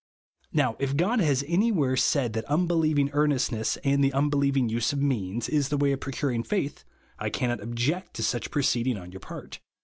Now, 0.51 0.77
if 0.79 0.97
God 0.97 1.19
has 1.19 1.43
anywhere 1.47 1.95
said 1.95 2.33
that 2.33 2.45
unbelieving 2.45 3.11
earnest 3.13 3.51
ness 3.51 3.77
and 3.83 4.03
the 4.03 4.11
unbelieving 4.13 4.67
use 4.67 4.93
of 4.93 4.99
means 4.99 5.47
is 5.47 5.69
the 5.69 5.77
way 5.77 5.91
of 5.91 5.99
procuring 5.99 6.41
faith, 6.41 6.83
I 7.19 7.29
cannot 7.29 7.61
object 7.61 8.15
to 8.15 8.23
such 8.23 8.49
proceeding 8.49 8.97
on 8.97 9.11
your 9.11 9.19
part. 9.19 9.59